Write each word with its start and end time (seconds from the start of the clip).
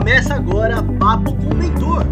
Começa 0.00 0.34
agora 0.34 0.82
Papo 0.98 1.36
com 1.36 1.54
Mentor, 1.54 2.06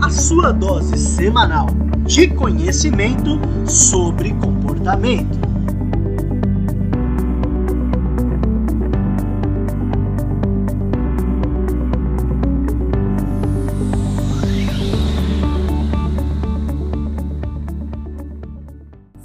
a 0.00 0.08
sua 0.08 0.52
dose 0.52 0.96
semanal 0.96 1.66
de 2.06 2.28
conhecimento 2.28 3.30
sobre 3.68 4.32
comportamento. 4.34 5.40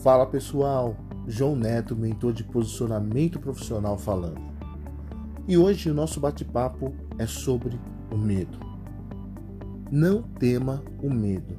Fala 0.03 0.25
pessoal, 0.25 0.97
João 1.27 1.55
Neto, 1.55 1.95
mentor 1.95 2.33
de 2.33 2.43
posicionamento 2.43 3.39
profissional 3.39 3.95
falando. 3.95 4.56
E 5.47 5.57
hoje 5.57 5.89
o 5.89 5.93
nosso 5.93 6.19
bate-papo 6.19 6.93
é 7.17 7.25
sobre 7.25 7.79
o 8.11 8.17
medo. 8.17 8.59
Não 9.89 10.21
tema 10.21 10.83
o 11.01 11.09
medo. 11.09 11.55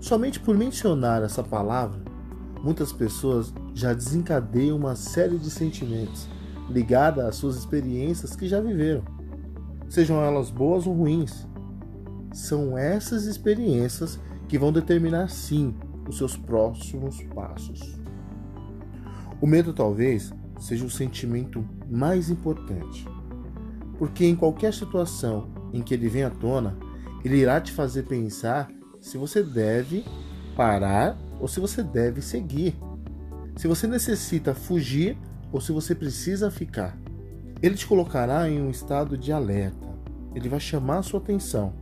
Somente 0.00 0.40
por 0.40 0.56
mencionar 0.56 1.22
essa 1.22 1.42
palavra, 1.42 2.00
muitas 2.64 2.94
pessoas 2.94 3.52
já 3.74 3.92
desencadeiam 3.92 4.78
uma 4.78 4.96
série 4.96 5.36
de 5.36 5.50
sentimentos 5.50 6.26
ligada 6.70 7.28
às 7.28 7.36
suas 7.36 7.56
experiências 7.56 8.34
que 8.34 8.48
já 8.48 8.58
viveram, 8.58 9.04
sejam 9.86 10.16
elas 10.22 10.50
boas 10.50 10.86
ou 10.86 10.94
ruins. 10.94 11.46
São 12.32 12.78
essas 12.78 13.26
experiências 13.26 14.18
que 14.48 14.58
vão 14.58 14.72
determinar 14.72 15.28
sim 15.28 15.74
os 16.08 16.16
seus 16.16 16.38
próximos 16.38 17.22
passos. 17.34 18.00
O 19.42 19.46
medo 19.46 19.74
talvez 19.74 20.32
seja 20.58 20.86
o 20.86 20.90
sentimento 20.90 21.62
mais 21.92 22.30
importante, 22.30 23.06
porque 23.98 24.24
em 24.24 24.34
qualquer 24.34 24.72
situação 24.72 25.50
em 25.74 25.82
que 25.82 25.92
ele 25.92 26.08
vem 26.08 26.24
à 26.24 26.30
tona, 26.30 26.74
ele 27.22 27.36
irá 27.36 27.60
te 27.60 27.70
fazer 27.70 28.04
pensar 28.04 28.70
se 28.98 29.18
você 29.18 29.42
deve 29.42 30.04
parar 30.56 31.18
ou 31.38 31.46
se 31.46 31.60
você 31.60 31.82
deve 31.82 32.22
seguir, 32.22 32.74
se 33.56 33.68
você 33.68 33.86
necessita 33.86 34.54
fugir 34.54 35.18
ou 35.52 35.60
se 35.60 35.70
você 35.70 35.94
precisa 35.94 36.50
ficar. 36.50 36.98
Ele 37.60 37.74
te 37.74 37.86
colocará 37.86 38.48
em 38.48 38.60
um 38.60 38.70
estado 38.70 39.18
de 39.18 39.30
alerta, 39.30 39.86
ele 40.34 40.48
vai 40.48 40.60
chamar 40.60 40.98
a 40.98 41.02
sua 41.02 41.20
atenção, 41.20 41.74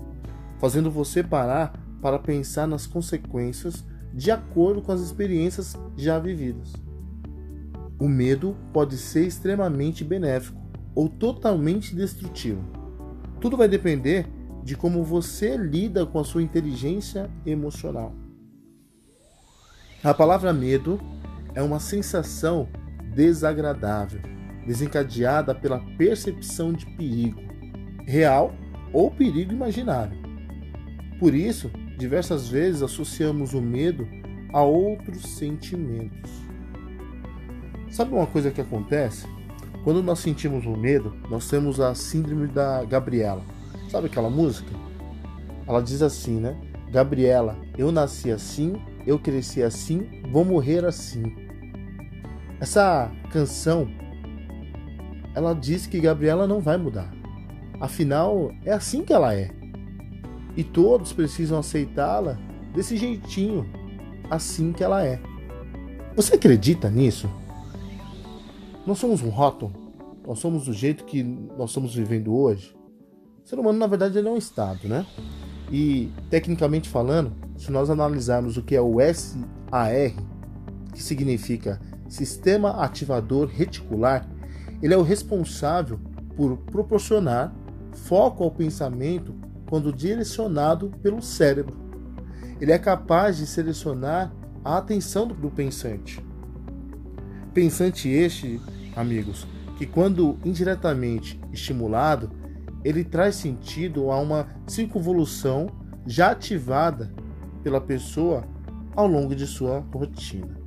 fazendo 0.59 0.91
você 0.91 1.23
parar 1.23 1.73
para 2.03 2.19
pensar 2.19 2.67
nas 2.67 2.85
consequências 2.85 3.85
de 4.13 4.33
acordo 4.33 4.83
com 4.83 4.91
as 4.91 5.01
experiências 5.01 5.77
já 5.97 6.19
vividas. 6.19 6.73
O 8.01 8.09
medo 8.09 8.57
pode 8.73 8.97
ser 8.97 9.27
extremamente 9.27 10.03
benéfico 10.03 10.59
ou 10.95 11.07
totalmente 11.07 11.95
destrutivo. 11.95 12.65
Tudo 13.41 13.59
vai 13.59 13.69
depender 13.69 14.27
de 14.65 14.75
como 14.75 15.05
você 15.05 15.57
lida 15.57 16.07
com 16.07 16.19
a 16.19 16.25
sua 16.25 16.43
inteligência 16.43 17.31
emocional. 17.45 18.15
A 20.03 20.15
palavra 20.15 20.51
medo 20.51 20.99
é 21.55 21.63
uma 21.63 21.79
sensação 21.79 22.69
desagradável, 23.15 24.21
desencadeada 24.67 25.55
pela 25.55 25.79
percepção 25.99 26.73
de 26.73 26.87
perigo, 26.97 27.41
real 28.07 28.55
ou 28.95 29.11
perigo 29.11 29.53
imaginário. 29.53 30.19
Por 31.19 31.35
isso, 31.35 31.71
diversas 31.99 32.49
vezes 32.49 32.83
associamos 32.83 33.53
o 33.53 33.61
medo 33.61 34.09
a 34.55 34.63
outros 34.63 35.23
sentimentos. 35.37 36.50
Sabe 37.91 38.15
uma 38.15 38.27
coisa 38.27 38.51
que 38.51 38.61
acontece? 38.61 39.27
Quando 39.83 40.03
nós 40.03 40.21
sentimos 40.21 40.65
o 40.65 40.77
medo, 40.77 41.15
nós 41.29 41.49
temos 41.49 41.81
a 41.81 41.95
síndrome 41.95 42.47
da 42.47 42.85
Gabriela. 42.85 43.43
Sabe 43.89 44.07
aquela 44.07 44.31
música? 44.31 44.71
Ela 45.67 45.83
diz 45.83 46.01
assim, 46.03 46.39
né? 46.39 46.57
Gabriela, 46.91 47.57
eu 47.79 47.91
nasci 47.91 48.31
assim, 48.31 48.75
eu 49.07 49.19
cresci 49.19 49.63
assim, 49.63 50.23
vou 50.31 50.45
morrer 50.45 50.85
assim. 50.85 51.35
Essa 52.61 53.11
canção, 53.33 53.89
ela 55.35 55.55
diz 55.55 55.87
que 55.87 56.01
Gabriela 56.01 56.47
não 56.47 56.61
vai 56.61 56.77
mudar. 56.77 57.11
Afinal, 57.81 58.53
é 58.65 58.73
assim 58.73 59.03
que 59.03 59.13
ela 59.13 59.35
é. 59.35 59.51
E 60.57 60.63
todos 60.63 61.13
precisam 61.13 61.59
aceitá-la 61.59 62.39
desse 62.75 62.97
jeitinho, 62.97 63.67
assim 64.29 64.73
que 64.73 64.85
ela 64.85 65.05
é. 65.05 65.19
Você 66.15 66.35
acredita 66.35 66.91
nisso? 66.91 67.31
Nós 68.91 68.99
somos 68.99 69.23
um 69.23 69.29
rótulo? 69.29 69.73
Nós 70.27 70.41
somos 70.41 70.65
do 70.65 70.73
jeito 70.73 71.05
que 71.05 71.23
nós 71.23 71.71
estamos 71.71 71.95
vivendo 71.95 72.35
hoje? 72.35 72.77
O 73.45 73.49
ser 73.49 73.57
humano, 73.57 73.79
na 73.79 73.87
verdade, 73.87 74.19
ele 74.19 74.27
é 74.27 74.31
um 74.33 74.37
estado, 74.37 74.89
né? 74.89 75.07
E, 75.71 76.11
tecnicamente 76.29 76.89
falando, 76.89 77.33
se 77.57 77.71
nós 77.71 77.89
analisarmos 77.89 78.57
o 78.57 78.63
que 78.65 78.75
é 78.75 78.81
o 78.81 78.97
SAR, 79.15 80.13
que 80.93 81.01
significa 81.01 81.81
Sistema 82.09 82.83
Ativador 82.83 83.47
Reticular, 83.47 84.29
ele 84.83 84.93
é 84.93 84.97
o 84.97 85.03
responsável 85.03 86.01
por 86.37 86.57
proporcionar 86.57 87.55
foco 87.93 88.43
ao 88.43 88.51
pensamento 88.51 89.37
quando 89.69 89.93
direcionado 89.93 90.91
pelo 91.01 91.23
cérebro. 91.23 91.77
Ele 92.61 92.73
é 92.73 92.79
capaz 92.79 93.37
de 93.37 93.47
selecionar 93.47 94.35
a 94.65 94.79
atenção 94.79 95.29
do 95.29 95.49
pensante. 95.49 96.21
Pensante 97.55 98.09
este, 98.09 98.61
amigos, 98.97 99.47
que 99.77 99.87
quando 99.87 100.39
indiretamente 100.45 101.41
estimulado, 101.53 102.31
ele 102.85 103.05
traz 103.05 103.37
sentido 103.37 104.11
a 104.11 104.19
uma 104.19 104.47
circunvolução 104.67 105.69
já 106.07 106.31
ativada 106.31 107.13
pela 107.63 107.81
pessoa 107.81 108.45
ao 108.95 109.07
longo 109.07 109.35
de 109.35 109.47
sua 109.47 109.85
rotina. 109.93 110.59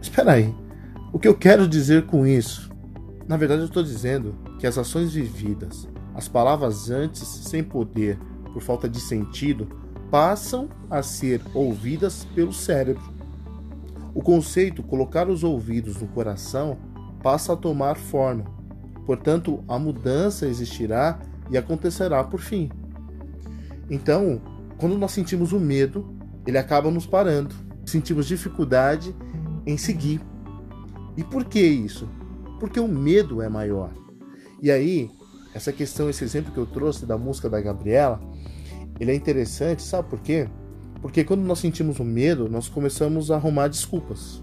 Espera 0.00 0.32
aí, 0.32 0.54
o 1.12 1.18
que 1.18 1.26
eu 1.26 1.34
quero 1.34 1.66
dizer 1.66 2.06
com 2.06 2.26
isso? 2.26 2.70
Na 3.26 3.36
verdade, 3.36 3.62
eu 3.62 3.66
estou 3.66 3.82
dizendo 3.82 4.34
que 4.58 4.66
as 4.66 4.78
ações 4.78 5.12
vividas, 5.12 5.88
as 6.14 6.28
palavras 6.28 6.90
antes 6.90 7.26
sem 7.26 7.62
poder, 7.62 8.18
por 8.52 8.62
falta 8.62 8.88
de 8.88 9.00
sentido, 9.00 9.68
passam 10.10 10.68
a 10.90 11.02
ser 11.02 11.42
ouvidas 11.52 12.26
pelo 12.34 12.52
cérebro. 12.52 13.02
O 14.14 14.22
conceito 14.22 14.82
colocar 14.82 15.28
os 15.28 15.44
ouvidos 15.44 16.00
no 16.00 16.08
coração 16.08 16.78
passa 17.22 17.52
a 17.52 17.56
tomar 17.56 17.96
forma. 17.96 18.44
Portanto, 19.06 19.64
a 19.66 19.78
mudança 19.78 20.46
existirá 20.46 21.18
e 21.50 21.56
acontecerá 21.56 22.22
por 22.22 22.40
fim. 22.40 22.70
Então, 23.90 24.40
quando 24.76 24.98
nós 24.98 25.12
sentimos 25.12 25.52
o 25.52 25.58
medo, 25.58 26.14
ele 26.46 26.58
acaba 26.58 26.90
nos 26.90 27.06
parando. 27.06 27.54
Sentimos 27.86 28.26
dificuldade 28.26 29.14
em 29.66 29.76
seguir. 29.76 30.20
E 31.16 31.24
por 31.24 31.44
que 31.44 31.60
isso? 31.60 32.08
Porque 32.60 32.78
o 32.78 32.88
medo 32.88 33.40
é 33.40 33.48
maior. 33.48 33.90
E 34.60 34.70
aí, 34.70 35.10
essa 35.54 35.72
questão, 35.72 36.10
esse 36.10 36.22
exemplo 36.22 36.52
que 36.52 36.58
eu 36.58 36.66
trouxe 36.66 37.06
da 37.06 37.16
música 37.16 37.48
da 37.48 37.60
Gabriela, 37.60 38.20
ele 39.00 39.10
é 39.10 39.14
interessante, 39.14 39.82
sabe 39.82 40.08
por 40.08 40.20
quê? 40.20 40.48
Porque 41.00 41.24
quando 41.24 41.42
nós 41.42 41.60
sentimos 41.60 41.98
o 42.00 42.04
medo, 42.04 42.48
nós 42.48 42.68
começamos 42.68 43.30
a 43.30 43.36
arrumar 43.36 43.68
desculpas. 43.68 44.42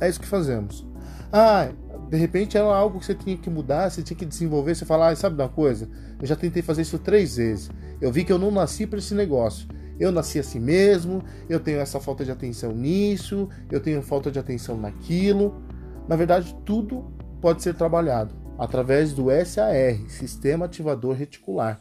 É 0.00 0.08
isso 0.08 0.20
que 0.20 0.26
fazemos. 0.26 0.86
Ah, 1.32 1.72
de 2.10 2.16
repente 2.18 2.58
era 2.58 2.66
algo 2.66 2.98
que 2.98 3.06
você 3.06 3.14
tinha 3.14 3.36
que 3.38 3.48
mudar, 3.48 3.90
você 3.90 4.02
tinha 4.02 4.16
que 4.16 4.26
desenvolver. 4.26 4.74
Você 4.74 4.84
fala, 4.84 5.08
ah, 5.08 5.16
sabe 5.16 5.40
uma 5.40 5.48
coisa? 5.48 5.88
Eu 6.20 6.26
já 6.26 6.36
tentei 6.36 6.62
fazer 6.62 6.82
isso 6.82 6.98
três 6.98 7.36
vezes. 7.36 7.70
Eu 8.00 8.12
vi 8.12 8.22
que 8.22 8.32
eu 8.32 8.38
não 8.38 8.50
nasci 8.50 8.86
para 8.86 8.98
esse 8.98 9.14
negócio. 9.14 9.66
Eu 9.98 10.12
nasci 10.12 10.38
assim 10.38 10.58
mesmo, 10.58 11.22
eu 11.48 11.60
tenho 11.60 11.78
essa 11.78 12.00
falta 12.00 12.24
de 12.24 12.30
atenção 12.30 12.72
nisso, 12.72 13.48
eu 13.70 13.80
tenho 13.80 14.02
falta 14.02 14.30
de 14.30 14.38
atenção 14.38 14.76
naquilo. 14.76 15.62
Na 16.08 16.16
verdade, 16.16 16.54
tudo 16.64 17.12
pode 17.40 17.62
ser 17.62 17.74
trabalhado 17.74 18.34
através 18.58 19.12
do 19.12 19.26
SAR, 19.44 19.96
Sistema 20.08 20.66
Ativador 20.66 21.14
Reticular. 21.14 21.80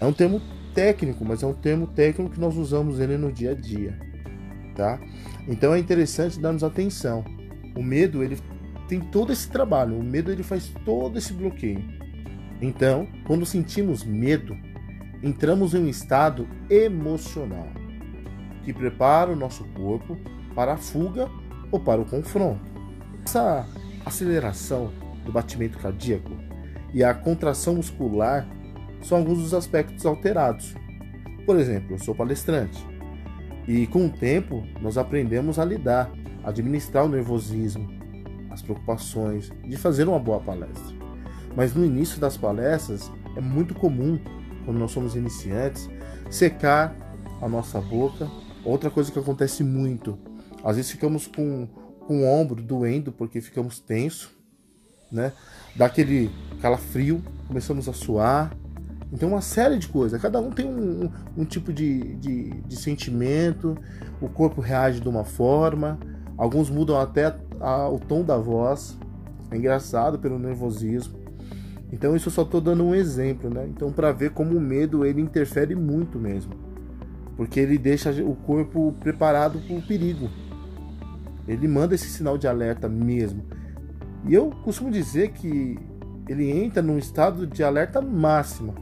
É 0.00 0.06
um 0.06 0.12
termo 0.12 0.40
técnico, 0.74 1.24
mas 1.24 1.42
é 1.42 1.46
um 1.46 1.52
termo 1.52 1.86
técnico 1.88 2.34
que 2.34 2.40
nós 2.40 2.56
usamos 2.56 3.00
ele 3.00 3.16
no 3.16 3.32
dia 3.32 3.50
a 3.50 3.54
dia, 3.54 3.98
tá? 4.76 5.00
Então 5.48 5.74
é 5.74 5.78
interessante 5.78 6.40
darmos 6.40 6.62
atenção. 6.62 7.24
O 7.76 7.82
medo 7.82 8.22
ele 8.22 8.38
tem 8.88 9.00
todo 9.00 9.32
esse 9.32 9.48
trabalho, 9.48 9.98
o 9.98 10.02
medo 10.02 10.32
ele 10.32 10.42
faz 10.42 10.72
todo 10.84 11.18
esse 11.18 11.32
bloqueio. 11.32 11.84
Então, 12.60 13.06
quando 13.24 13.44
sentimos 13.44 14.02
medo, 14.02 14.56
entramos 15.22 15.74
em 15.74 15.84
um 15.84 15.88
estado 15.88 16.48
emocional 16.70 17.68
que 18.64 18.72
prepara 18.72 19.30
o 19.30 19.36
nosso 19.36 19.64
corpo 19.68 20.18
para 20.54 20.72
a 20.72 20.76
fuga 20.76 21.28
ou 21.70 21.78
para 21.78 22.00
o 22.00 22.04
confronto. 22.04 22.64
Essa 23.24 23.66
aceleração 24.04 24.90
do 25.24 25.30
batimento 25.30 25.78
cardíaco 25.78 26.30
e 26.92 27.04
a 27.04 27.12
contração 27.12 27.74
muscular 27.74 28.48
são 29.02 29.18
alguns 29.18 29.38
dos 29.38 29.54
aspectos 29.54 30.06
alterados. 30.06 30.74
Por 31.44 31.58
exemplo, 31.58 31.94
eu 31.94 31.98
sou 31.98 32.14
palestrante 32.14 32.84
e 33.66 33.86
com 33.86 34.06
o 34.06 34.10
tempo 34.10 34.66
nós 34.80 34.96
aprendemos 34.96 35.58
a 35.58 35.64
lidar, 35.64 36.10
a 36.42 36.48
administrar 36.48 37.04
o 37.04 37.08
nervosismo, 37.08 37.97
as 38.58 38.62
preocupações 38.62 39.50
de 39.64 39.76
fazer 39.76 40.08
uma 40.08 40.18
boa 40.18 40.40
palestra. 40.40 40.96
Mas 41.56 41.74
no 41.74 41.84
início 41.84 42.20
das 42.20 42.36
palestras 42.36 43.10
é 43.36 43.40
muito 43.40 43.74
comum 43.74 44.18
quando 44.64 44.78
nós 44.78 44.90
somos 44.90 45.14
iniciantes 45.14 45.88
secar 46.30 46.94
a 47.40 47.48
nossa 47.48 47.80
boca. 47.80 48.28
Outra 48.64 48.90
coisa 48.90 49.10
que 49.10 49.18
acontece 49.18 49.62
muito, 49.62 50.18
às 50.62 50.76
vezes 50.76 50.90
ficamos 50.90 51.26
com, 51.26 51.68
com 52.00 52.22
o 52.22 52.26
ombro 52.26 52.60
doendo 52.62 53.12
porque 53.12 53.40
ficamos 53.40 53.78
tenso, 53.78 54.36
né? 55.10 55.32
Dá 55.74 55.86
aquele 55.86 56.30
calafrio, 56.60 57.22
começamos 57.46 57.88
a 57.88 57.92
suar. 57.92 58.52
Então, 59.10 59.30
uma 59.30 59.40
série 59.40 59.78
de 59.78 59.88
coisas. 59.88 60.20
Cada 60.20 60.38
um 60.38 60.50
tem 60.50 60.66
um, 60.66 61.04
um, 61.04 61.12
um 61.38 61.44
tipo 61.44 61.72
de, 61.72 62.16
de, 62.16 62.50
de, 62.50 62.76
sentimento, 62.76 63.78
o 64.20 64.28
corpo 64.28 64.60
reage 64.60 65.00
de 65.00 65.08
uma 65.08 65.24
forma, 65.24 65.98
alguns 66.36 66.68
mudam 66.68 67.00
até 67.00 67.34
a, 67.60 67.88
o 67.88 67.98
tom 67.98 68.22
da 68.22 68.36
voz. 68.36 68.98
É 69.50 69.56
engraçado 69.56 70.18
pelo 70.18 70.38
nervosismo. 70.38 71.18
Então, 71.92 72.14
isso 72.14 72.28
eu 72.28 72.32
só 72.32 72.42
estou 72.42 72.60
dando 72.60 72.84
um 72.84 72.94
exemplo, 72.94 73.48
né? 73.48 73.66
Então, 73.66 73.90
para 73.90 74.12
ver 74.12 74.30
como 74.30 74.56
o 74.56 74.60
medo 74.60 75.04
ele 75.04 75.20
interfere 75.20 75.74
muito 75.74 76.18
mesmo, 76.18 76.52
porque 77.36 77.58
ele 77.58 77.78
deixa 77.78 78.10
o 78.22 78.34
corpo 78.36 78.94
preparado 79.00 79.58
para 79.58 79.76
o 79.76 79.82
perigo. 79.82 80.28
Ele 81.46 81.66
manda 81.66 81.94
esse 81.94 82.10
sinal 82.10 82.36
de 82.36 82.46
alerta 82.46 82.88
mesmo. 82.88 83.42
E 84.26 84.34
eu 84.34 84.50
costumo 84.62 84.90
dizer 84.90 85.30
que 85.30 85.78
ele 86.28 86.50
entra 86.50 86.82
num 86.82 86.98
estado 86.98 87.46
de 87.46 87.64
alerta 87.64 88.02
máxima. 88.02 88.74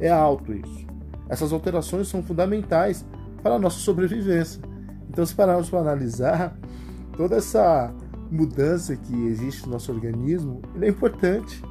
É 0.00 0.10
alto 0.10 0.52
isso. 0.52 0.86
Essas 1.28 1.52
alterações 1.52 2.08
são 2.08 2.20
fundamentais 2.20 3.06
para 3.42 3.54
a 3.54 3.58
nossa 3.58 3.78
sobrevivência. 3.78 4.60
Então, 5.08 5.24
se 5.24 5.34
pararmos 5.34 5.70
para 5.70 5.78
analisar, 5.78 6.58
toda 7.16 7.36
essa 7.36 7.94
mudança 8.30 8.96
que 8.96 9.14
existe 9.26 9.66
no 9.66 9.72
nosso 9.72 9.92
organismo, 9.92 10.62
ele 10.74 10.86
é 10.86 10.88
importante. 10.88 11.62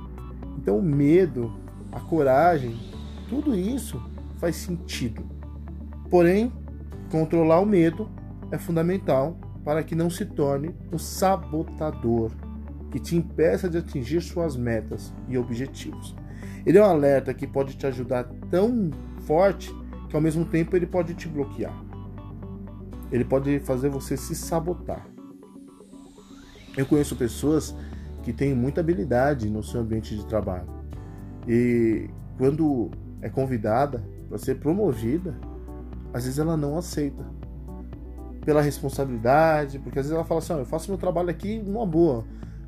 Então, 0.58 0.78
o 0.78 0.84
medo, 0.84 1.54
a 1.92 2.00
coragem, 2.00 2.78
tudo 3.30 3.56
isso 3.56 4.02
faz 4.38 4.56
sentido. 4.56 5.24
Porém, 6.10 6.52
controlar 7.12 7.60
o 7.60 7.66
medo 7.66 8.10
é 8.52 8.58
fundamental 8.58 9.38
para 9.64 9.84
que 9.84 9.96
não 9.96 10.10
se 10.10 10.26
torne 10.26 10.76
um 10.92 10.98
sabotador 10.98 12.32
que 12.92 13.00
te 13.00 13.16
impeça 13.16 13.70
de 13.70 13.78
atingir 13.78 14.22
suas 14.22 14.56
metas 14.56 15.14
e 15.28 15.38
objetivos. 15.38 16.16
Ele 16.66 16.78
é 16.78 16.82
um 16.82 16.90
alerta 16.90 17.34
que 17.34 17.48
pode 17.48 17.78
te 17.78 17.86
ajudar 17.86 18.26
tão 18.50 18.90
forte 19.22 19.74
que 20.10 20.16
ao 20.16 20.22
mesmo 20.22 20.44
tempo 20.44 20.76
ele 20.76 20.88
pode 20.88 21.14
te 21.14 21.28
bloquear. 21.28 21.74
Ele 23.12 23.24
pode 23.24 23.60
fazer 23.60 23.90
você 23.90 24.18
se 24.18 24.36
sabotar. 24.36 25.09
Eu 26.78 26.86
conheço 26.86 27.16
pessoas 27.16 27.76
que 28.24 28.34
têm 28.34 28.54
muita 28.54 28.82
habilidade 28.82 29.50
no 29.50 29.64
seu 29.64 29.82
ambiente 29.82 30.16
de 30.16 30.26
trabalho. 30.26 30.68
E 31.48 32.10
quando 32.38 32.92
é 33.22 33.30
convidada 33.30 34.04
para 34.28 34.38
ser 34.38 34.56
promovida, 34.56 35.36
às 36.14 36.24
vezes 36.26 36.40
ela 36.40 36.56
não 36.56 36.78
aceita. 36.78 37.26
Pela 38.46 38.62
responsabilidade, 38.62 39.80
porque 39.80 40.00
às 40.00 40.06
vezes 40.06 40.16
ela 40.16 40.26
fala 40.26 40.40
assim: 40.40 40.54
oh, 40.54 40.60
eu 40.60 40.66
faço 40.66 40.90
meu 40.90 40.98
trabalho 40.98 41.30
aqui 41.30 41.60
numa 41.60 41.86
boa, 41.86 42.24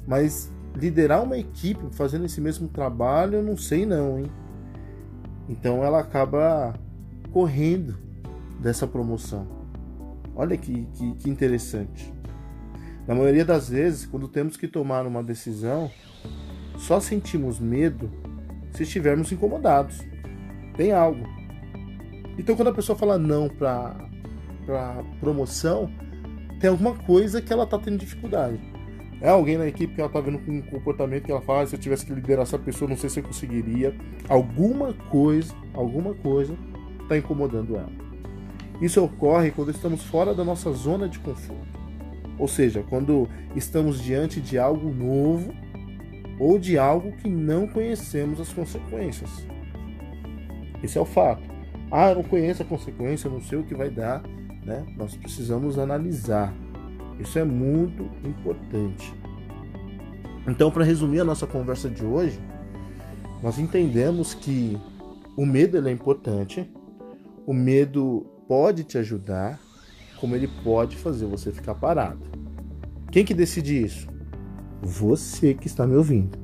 mas 0.07 0.51
liderar 0.75 1.23
uma 1.23 1.37
equipe 1.37 1.83
fazendo 1.91 2.25
esse 2.25 2.39
mesmo 2.39 2.67
trabalho, 2.67 3.35
eu 3.35 3.43
não 3.43 3.57
sei 3.57 3.85
não, 3.85 4.19
hein? 4.19 4.31
Então 5.49 5.83
ela 5.83 5.99
acaba 5.99 6.73
correndo 7.31 7.97
dessa 8.59 8.85
promoção. 8.85 9.47
Olha 10.35 10.55
que, 10.55 10.85
que, 10.93 11.13
que 11.15 11.29
interessante. 11.29 12.13
Na 13.07 13.15
maioria 13.15 13.43
das 13.43 13.69
vezes, 13.69 14.05
quando 14.05 14.27
temos 14.27 14.55
que 14.55 14.67
tomar 14.67 15.05
uma 15.07 15.23
decisão, 15.23 15.89
só 16.77 16.99
sentimos 16.99 17.59
medo 17.59 18.11
se 18.71 18.83
estivermos 18.83 19.31
incomodados. 19.31 19.99
Tem 20.75 20.91
algo. 20.91 21.27
Então, 22.37 22.55
quando 22.55 22.69
a 22.69 22.73
pessoa 22.73 22.97
fala 22.97 23.17
não 23.17 23.49
para 23.49 23.95
promoção, 25.19 25.91
tem 26.59 26.69
alguma 26.69 26.95
coisa 26.95 27.41
que 27.41 27.51
ela 27.51 27.63
está 27.63 27.77
tendo 27.77 27.97
dificuldade. 27.97 28.59
É 29.19 29.29
alguém 29.29 29.57
na 29.57 29.67
equipe 29.67 29.93
que 29.93 30.01
ela 30.01 30.09
tá 30.09 30.19
vendo 30.19 30.39
com 30.39 30.51
um 30.51 30.61
comportamento 30.61 31.25
que 31.25 31.31
ela 31.31 31.41
fala, 31.41 31.61
ah, 31.61 31.67
se 31.67 31.75
eu 31.75 31.79
tivesse 31.79 32.05
que 32.05 32.13
liderar 32.13 32.43
essa 32.43 32.57
pessoa, 32.57 32.89
não 32.89 32.97
sei 32.97 33.09
se 33.09 33.19
eu 33.19 33.23
conseguiria. 33.23 33.95
Alguma 34.27 34.93
coisa, 34.93 35.53
alguma 35.73 36.13
coisa 36.15 36.57
está 37.03 37.17
incomodando 37.17 37.75
ela. 37.75 37.91
Isso 38.81 39.03
ocorre 39.03 39.51
quando 39.51 39.69
estamos 39.69 40.03
fora 40.03 40.33
da 40.33 40.43
nossa 40.43 40.71
zona 40.71 41.07
de 41.07 41.19
conforto. 41.19 41.80
Ou 42.41 42.47
seja, 42.47 42.83
quando 42.89 43.29
estamos 43.55 44.01
diante 44.01 44.41
de 44.41 44.57
algo 44.57 44.91
novo 44.91 45.53
ou 46.39 46.57
de 46.57 46.75
algo 46.75 47.11
que 47.11 47.29
não 47.29 47.67
conhecemos 47.67 48.41
as 48.41 48.51
consequências. 48.51 49.29
Esse 50.81 50.97
é 50.97 51.01
o 51.01 51.05
fato. 51.05 51.43
Ah, 51.91 52.09
eu 52.09 52.15
não 52.15 52.23
conheço 52.23 52.63
a 52.63 52.65
consequência, 52.65 53.29
não 53.29 53.41
sei 53.41 53.59
o 53.59 53.63
que 53.63 53.75
vai 53.75 53.91
dar. 53.91 54.23
Né? 54.65 54.83
Nós 54.97 55.15
precisamos 55.15 55.77
analisar. 55.77 56.51
Isso 57.19 57.37
é 57.37 57.43
muito 57.43 58.09
importante. 58.27 59.13
Então, 60.47 60.71
para 60.71 60.83
resumir 60.83 61.19
a 61.19 61.23
nossa 61.23 61.45
conversa 61.45 61.87
de 61.87 62.03
hoje, 62.03 62.39
nós 63.43 63.59
entendemos 63.59 64.33
que 64.33 64.79
o 65.37 65.45
medo 65.45 65.87
é 65.87 65.91
importante, 65.91 66.67
o 67.45 67.53
medo 67.53 68.25
pode 68.47 68.83
te 68.83 68.97
ajudar, 68.97 69.59
como 70.21 70.35
ele 70.35 70.47
pode 70.63 70.95
fazer 70.95 71.25
você 71.25 71.51
ficar 71.51 71.73
parado. 71.73 72.21
Quem 73.11 73.25
que 73.25 73.33
decide 73.33 73.83
isso? 73.83 74.07
Você 74.79 75.55
que 75.55 75.65
está 75.65 75.87
me 75.87 75.95
ouvindo. 75.95 76.37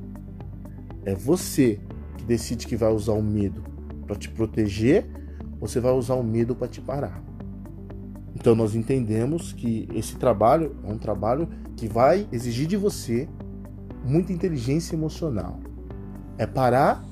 É 1.04 1.14
você 1.14 1.78
que 2.16 2.24
decide 2.24 2.66
que 2.66 2.74
vai 2.74 2.92
usar 2.92 3.12
o 3.12 3.22
medo 3.22 3.62
para 4.04 4.16
te 4.16 4.28
proteger 4.28 5.06
ou 5.60 5.68
você 5.68 5.78
vai 5.78 5.92
usar 5.92 6.14
o 6.14 6.24
medo 6.24 6.56
para 6.56 6.66
te 6.66 6.80
parar. 6.80 7.22
Então 8.34 8.56
nós 8.56 8.74
entendemos 8.74 9.52
que 9.52 9.88
esse 9.94 10.16
trabalho 10.16 10.76
é 10.82 10.92
um 10.92 10.98
trabalho 10.98 11.48
que 11.76 11.86
vai 11.86 12.26
exigir 12.32 12.66
de 12.66 12.76
você 12.76 13.28
muita 14.04 14.32
inteligência 14.32 14.96
emocional. 14.96 15.60
É 16.36 16.46
parar 16.46 17.04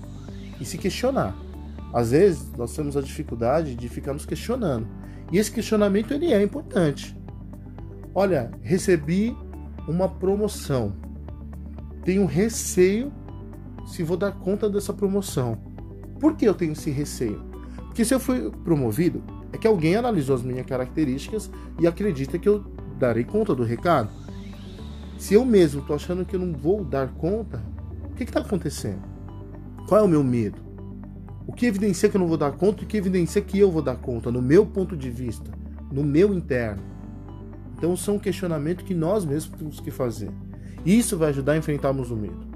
e 0.60 0.64
se 0.64 0.76
questionar. 0.76 1.45
Às 1.92 2.10
vezes 2.10 2.52
nós 2.56 2.74
temos 2.74 2.96
a 2.96 3.00
dificuldade 3.00 3.74
de 3.74 3.88
ficar 3.88 4.12
nos 4.12 4.26
questionando. 4.26 4.86
E 5.32 5.38
esse 5.38 5.50
questionamento 5.50 6.12
ele 6.12 6.32
é 6.32 6.42
importante. 6.42 7.16
Olha, 8.14 8.50
recebi 8.62 9.36
uma 9.88 10.08
promoção. 10.08 10.94
Tenho 12.04 12.24
receio 12.26 13.12
se 13.86 14.02
vou 14.02 14.16
dar 14.16 14.32
conta 14.32 14.68
dessa 14.68 14.92
promoção. 14.92 15.58
Por 16.20 16.36
que 16.36 16.46
eu 16.46 16.54
tenho 16.54 16.72
esse 16.72 16.90
receio? 16.90 17.44
Porque 17.76 18.04
se 18.04 18.14
eu 18.14 18.20
fui 18.20 18.50
promovido, 18.64 19.22
é 19.52 19.58
que 19.58 19.66
alguém 19.66 19.96
analisou 19.96 20.34
as 20.34 20.42
minhas 20.42 20.66
características 20.66 21.50
e 21.78 21.86
acredita 21.86 22.38
que 22.38 22.48
eu 22.48 22.64
darei 22.98 23.24
conta 23.24 23.54
do 23.54 23.64
recado. 23.64 24.10
Se 25.18 25.34
eu 25.34 25.44
mesmo 25.44 25.80
estou 25.80 25.96
achando 25.96 26.24
que 26.24 26.36
eu 26.36 26.40
não 26.40 26.52
vou 26.52 26.84
dar 26.84 27.08
conta, 27.14 27.62
o 28.04 28.14
que 28.14 28.24
está 28.24 28.40
acontecendo? 28.40 29.02
Qual 29.88 30.00
é 30.00 30.04
o 30.04 30.08
meu 30.08 30.22
medo? 30.22 30.65
O 31.46 31.52
que 31.52 31.66
evidencia 31.66 32.08
que 32.08 32.16
eu 32.16 32.20
não 32.20 32.26
vou 32.26 32.36
dar 32.36 32.52
conta 32.52 32.82
e 32.82 32.84
o 32.84 32.88
que 32.88 32.96
evidencia 32.96 33.40
que 33.40 33.58
eu 33.58 33.70
vou 33.70 33.80
dar 33.80 33.96
conta, 33.96 34.30
no 34.30 34.42
meu 34.42 34.66
ponto 34.66 34.96
de 34.96 35.08
vista, 35.08 35.50
no 35.92 36.02
meu 36.02 36.34
interno? 36.34 36.82
Então 37.76 37.96
são 37.96 38.18
questionamentos 38.18 38.84
que 38.84 38.94
nós 38.94 39.24
mesmos 39.24 39.56
temos 39.56 39.80
que 39.80 39.90
fazer. 39.90 40.30
E 40.84 40.98
isso 40.98 41.16
vai 41.16 41.28
ajudar 41.28 41.52
a 41.52 41.56
enfrentarmos 41.56 42.10
o 42.10 42.16
medo. 42.16 42.46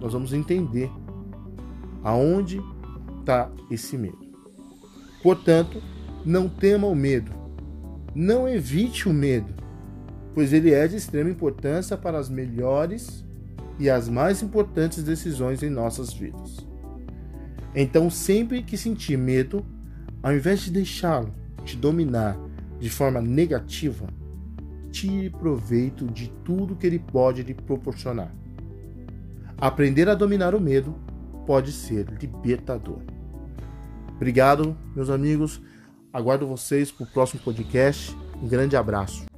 Nós 0.00 0.12
vamos 0.12 0.32
entender 0.32 0.90
aonde 2.02 2.60
está 3.20 3.50
esse 3.70 3.96
medo. 3.96 4.18
Portanto, 5.22 5.82
não 6.24 6.48
tema 6.48 6.86
o 6.86 6.94
medo. 6.94 7.30
Não 8.14 8.48
evite 8.48 9.08
o 9.08 9.12
medo, 9.12 9.52
pois 10.34 10.52
ele 10.52 10.72
é 10.72 10.88
de 10.88 10.96
extrema 10.96 11.30
importância 11.30 11.96
para 11.96 12.18
as 12.18 12.28
melhores 12.28 13.24
e 13.78 13.90
as 13.90 14.08
mais 14.08 14.42
importantes 14.42 15.02
decisões 15.02 15.62
em 15.62 15.68
nossas 15.68 16.12
vidas. 16.12 16.66
Então, 17.78 18.08
sempre 18.08 18.62
que 18.62 18.78
sentir 18.78 19.18
medo, 19.18 19.62
ao 20.22 20.32
invés 20.32 20.60
de 20.60 20.70
deixá-lo 20.70 21.32
te 21.62 21.76
dominar 21.76 22.38
de 22.80 22.88
forma 22.88 23.20
negativa, 23.20 24.06
tire 24.90 25.28
proveito 25.28 26.06
de 26.06 26.30
tudo 26.42 26.74
que 26.74 26.86
ele 26.86 26.98
pode 26.98 27.42
lhe 27.42 27.52
proporcionar. 27.52 28.34
Aprender 29.58 30.08
a 30.08 30.14
dominar 30.14 30.54
o 30.54 30.60
medo 30.60 30.94
pode 31.46 31.70
ser 31.70 32.06
libertador. 32.18 33.02
Obrigado, 34.16 34.74
meus 34.94 35.10
amigos. 35.10 35.60
Aguardo 36.10 36.46
vocês 36.46 36.90
para 36.90 37.04
o 37.04 37.10
próximo 37.10 37.42
podcast. 37.42 38.16
Um 38.42 38.48
grande 38.48 38.74
abraço. 38.74 39.35